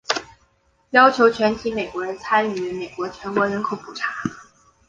[0.89, 4.11] 要求全体美国人参与美国全国人口普查。